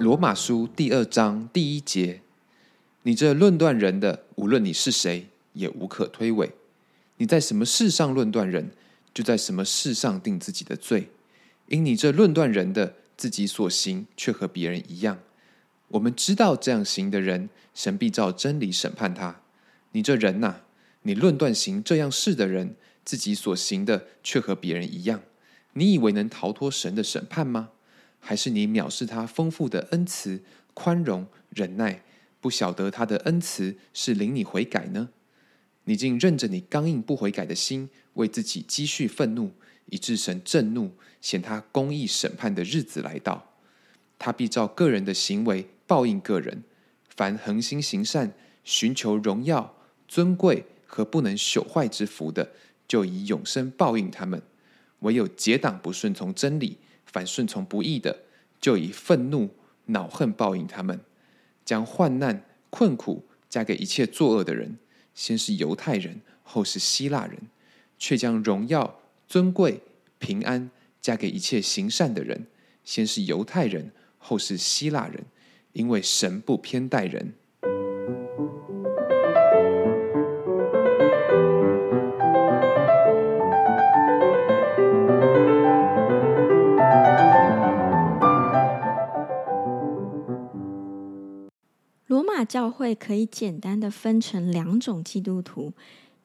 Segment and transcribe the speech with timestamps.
[0.00, 2.22] 罗马书第二章第一节：
[3.02, 6.52] 你这论断人的，无论你是谁，也无可推诿。
[7.18, 8.70] 你在什么事上论断人，
[9.12, 11.10] 就在什么事上定自己的罪。
[11.66, 15.18] 因你这论断人的，自己所行却和别人一样。
[15.88, 19.42] 我们知道这样行的人，神必照真理审判他。
[19.92, 20.62] 你这人呐，
[21.02, 22.74] 你论断行这样事的人，
[23.04, 25.20] 自己所行的却和别人一样。
[25.74, 27.68] 你以为能逃脱神的审判吗？
[28.20, 30.42] 还是你藐视他丰富的恩慈、
[30.74, 32.04] 宽容、忍耐，
[32.40, 35.08] 不晓得他的恩慈是领你悔改呢？
[35.84, 39.52] 你竟任着你刚硬不悔改的心，为自己积蓄愤怒，
[39.86, 43.54] 以致神震怒，显他公义审判的日子来到。
[44.18, 46.62] 他必照个人的行为报应个人。
[47.08, 48.32] 凡恒心行善、
[48.64, 49.74] 寻求荣耀、
[50.06, 52.52] 尊贵和不能朽坏之福的，
[52.86, 54.40] 就以永生报应他们；
[55.00, 56.78] 唯有结党不顺从真理。
[57.12, 58.24] 反顺从不义的，
[58.60, 59.50] 就以愤怒、
[59.86, 60.98] 恼恨报应他们；
[61.64, 64.78] 将患难、困苦加给一切作恶的人，
[65.14, 67.36] 先是犹太人，后是希腊人；
[67.98, 69.80] 却将荣耀、尊贵、
[70.18, 72.46] 平安加给一切行善的人，
[72.84, 75.24] 先是犹太人，后是希腊人。
[75.72, 77.32] 因为神不偏待人。
[92.60, 95.72] 教会可以简单的分成两种基督徒：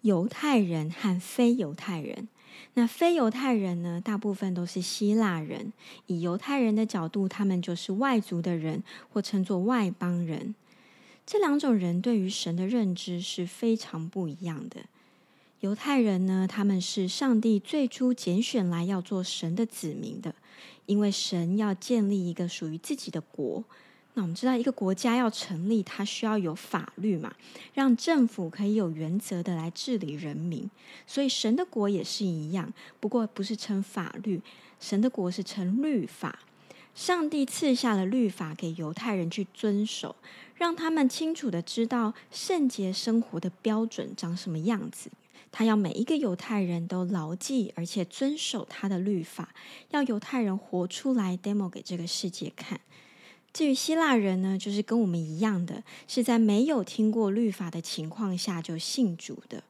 [0.00, 2.28] 犹太人和非犹太人。
[2.72, 5.72] 那非犹太人呢，大部分都是希腊人。
[6.08, 10.56] 以犹太人的角度，他们就是外族的人，或称作外邦人。
[11.24, 14.86] 这两种人对于神的认知是非常不一样的。
[15.60, 20.34] 犹太人呢，他们是上帝最初拣选来要做神的子民的，
[20.86, 23.62] 因为神要建立一个属于自己的国。
[24.16, 27.34] 那我们知道，一个国家要成立，它需要有法律嘛，
[27.74, 30.70] 让政府可以有原则的来治理人民。
[31.06, 34.40] 所以神的国也是一样，不过不是称法律，
[34.78, 36.38] 神的国是称律法。
[36.94, 40.14] 上帝赐下了律法给犹太人去遵守，
[40.54, 45.10] 让他们清楚的知道圣洁生活的标准长什么样子。
[45.50, 49.48] 他要每一个犹太人都牢记而且遵守他的律法，
[49.90, 52.80] 要犹太人活出来，demo 给这个世界看。
[53.54, 59.62] 至于希腊人呢，就是跟我们一样的，是在没有听过律法的情况下就信主的。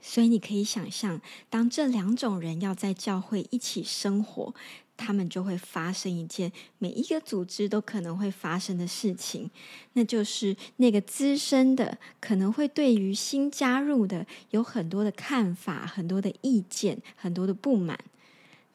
[0.00, 1.20] 所以你可以想象，
[1.50, 4.54] 当这两种人要在教会一起生活，
[4.96, 9.50] 他们就会发生一件每一个组织都可能会发生的事情，
[9.92, 17.98] 那就是那个资深的可能会对于新加入的有很多的看法、很多的意见、很多的不满。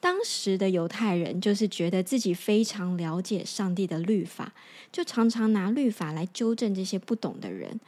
[0.05, 4.53] 当时的犹太人就是觉得自己非常了解上帝的律法，
[4.91, 7.79] 就常常拿律法来纠正这些不懂的人。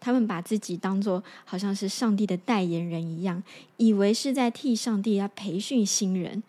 [0.00, 3.42] 他们把自己当做好像是上帝的代言人一样，
[3.76, 6.42] 以为是在替上帝来培训新人。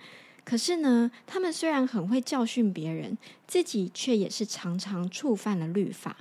[0.46, 6.16] 可是呢，他们虽然很会教训别人，自己却也是常常触犯了律法。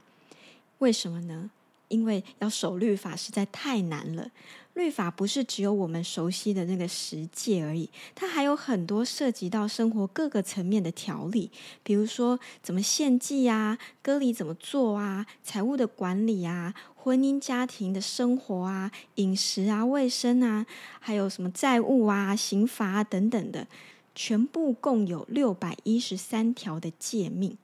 [0.78, 1.52] 为什么呢？
[1.88, 4.30] 因为要守律法实在太难了。
[4.74, 11.50] 律法不是只有我们熟悉的那个十诫而已，它还有很多涉及到生活各个层面的条例，
[11.82, 20.64] 比如说怎么献祭啊，割礼怎么做啊，财务的管理啊，婚姻家庭的生活啊，饮食啊，卫生啊，
[21.00, 23.66] 还有什么债务啊，刑罚啊等等的，
[24.14, 27.58] 全部共有六百一十三条的诫命。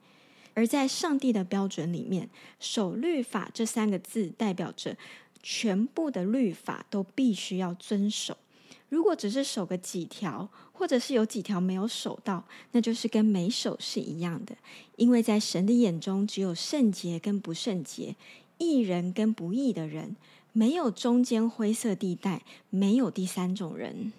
[0.55, 2.27] 而在上帝的标准里面
[2.59, 4.97] ，“守律法”这三个字代表着。
[5.47, 8.35] 全部的律法都必须要遵守。
[8.89, 14.57] 如果只是守个几条，或者是有几条没有守到，那就是跟没守是一样的。
[14.95, 18.15] 因为在神的眼中，只有圣洁跟不圣洁，
[18.57, 20.15] 义人跟不义的人，
[20.51, 22.41] 没有中间灰色地带，
[22.71, 24.11] 没有第三种人。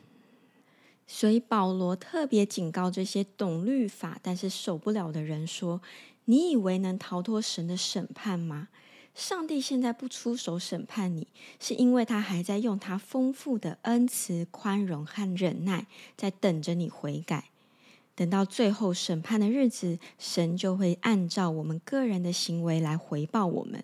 [1.08, 5.80] 所以保罗特别警告这些懂律法但是守不了的人说
[6.26, 8.68] ：“你以为能逃脱神的审判吗？”
[9.16, 11.26] 上帝现在不出手审判你，
[11.58, 15.86] 是因为他还在用他丰富的恩慈、宽容和忍耐，
[16.18, 17.46] 在等着你悔改。
[18.14, 23.82] 等到最后审判的日子，神就会按照我们个人的行为来回报我们。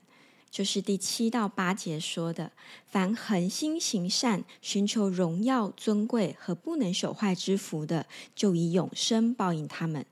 [0.50, 2.52] 就是第七到八节说的：
[2.86, 10.04] 凡恒心行善、寻求荣耀、尊贵和不能朽坏之福的，就以永生报应他们。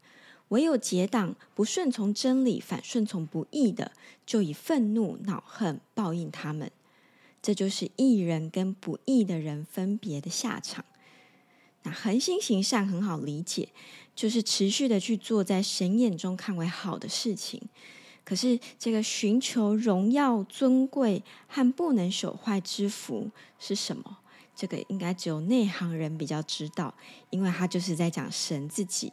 [0.51, 3.91] 唯有结党不顺从真理，反顺从不义的，
[4.25, 6.71] 就以愤怒、恼恨报应他们。
[7.43, 10.85] 这就是义人跟不义的人分别的下场。
[11.85, 13.71] 那恒心行善很好理解，
[14.15, 17.63] 就是持续的去做在神眼中看为好的事情。
[18.23, 24.19] 可是这个寻求荣耀、尊贵和不能朽坏之福是什么？
[24.55, 26.95] 这个应该只有内行人比较知道，
[27.31, 29.13] 因为他就是在讲神自己。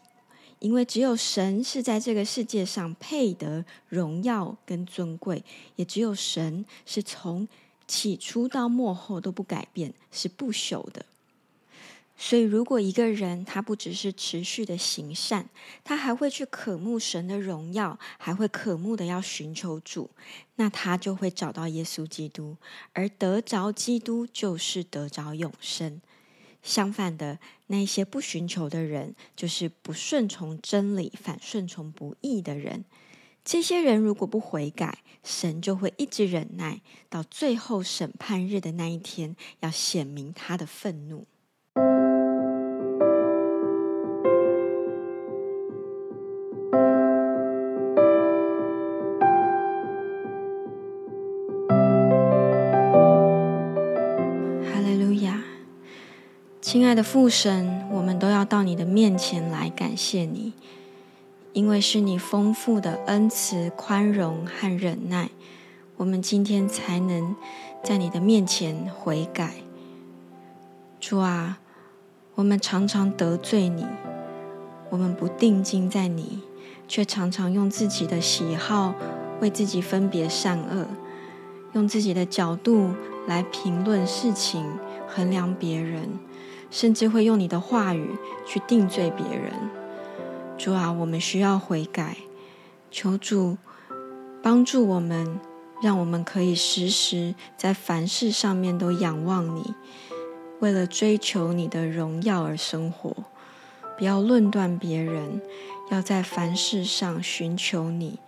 [0.59, 5.43] 因为只有神是在这个世界上配得荣耀跟尊贵，
[5.75, 7.47] 也只有神是从
[7.87, 11.05] 起初到末后都不改变，是不朽的。
[12.19, 15.47] 所以，如果一个人他不只是持续的行善，
[15.83, 20.09] 他还会去渴慕神的荣耀，还会渴慕的要寻求主，
[20.55, 22.57] 那他就会找到耶稣基督，
[22.93, 26.01] 而得着基督就是得着永生。
[26.67, 32.83] 相反的，那些不寻求的人，就是不顺从真理、反顺从不义的人。
[33.45, 41.25] 这些人如果不悔改，神就会一直忍耐，到最后审判日的那一天，要显明他的愤怒。
[56.67, 60.51] 亲爱的父神，我们都要到你的面前来感谢你，
[61.53, 65.29] 因为是你丰富的恩慈、宽容和忍耐，
[65.95, 67.33] 我们今天才能
[67.81, 69.53] 在你的面前悔改。
[70.99, 71.59] 主啊，
[72.35, 73.85] 我们常常得罪你，
[74.89, 76.41] 我们不定睛在你，
[76.85, 78.93] 却常常用自己的喜好
[79.39, 80.85] 为自己分别善恶，
[81.71, 82.89] 用自己的角度
[83.25, 84.65] 来评论事情、
[85.07, 86.09] 衡量别人。
[86.69, 89.53] 甚至会用你的话语去定罪别人。
[90.57, 92.17] 主啊，我们需要悔改，
[92.89, 93.57] 求主
[94.41, 95.39] 帮助我们，
[95.81, 99.73] 让我们可以时时在凡事上面都仰望你，
[100.59, 103.15] 为了追求你的荣耀而生活。
[103.97, 105.41] 不要论断别人，
[105.89, 108.19] 要在凡事上寻求你。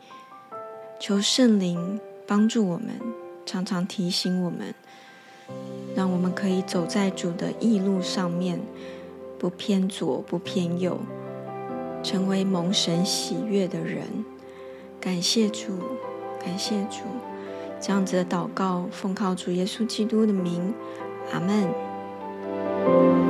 [1.00, 3.00] 求圣灵帮助我们，
[3.45, 4.74] 常常提醒我们。
[5.96, 8.60] 让我们可以走在主的义路上面，
[9.38, 11.00] 不偏左不偏右，
[12.04, 14.25] 成为蒙神喜悦的人。
[15.01, 15.72] 感谢主，
[16.44, 17.00] 感谢主，
[17.80, 20.74] 这样子的祷告奉靠主耶稣基督的名，
[21.31, 23.29] 阿门。